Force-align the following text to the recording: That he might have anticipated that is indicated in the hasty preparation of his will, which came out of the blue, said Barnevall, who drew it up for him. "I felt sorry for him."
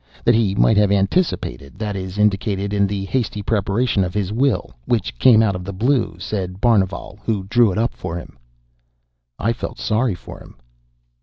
That 0.25 0.33
he 0.33 0.55
might 0.55 0.77
have 0.77 0.91
anticipated 0.91 1.77
that 1.77 1.95
is 1.95 2.17
indicated 2.17 2.73
in 2.73 2.87
the 2.87 3.05
hasty 3.05 3.43
preparation 3.43 4.03
of 4.03 4.15
his 4.15 4.33
will, 4.33 4.71
which 4.85 5.19
came 5.19 5.43
out 5.43 5.55
of 5.55 5.63
the 5.63 5.71
blue, 5.73 6.17
said 6.17 6.59
Barnevall, 6.59 7.19
who 7.23 7.43
drew 7.43 7.71
it 7.71 7.77
up 7.77 7.93
for 7.93 8.17
him. 8.17 8.35
"I 9.37 9.53
felt 9.53 9.77
sorry 9.77 10.15
for 10.15 10.39
him." 10.39 10.55